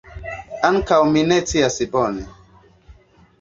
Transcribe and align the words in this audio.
Ankaŭ 0.69 0.97
mi 1.09 1.23
ne 1.33 1.37
scias 1.49 1.77
bone. 1.93 2.25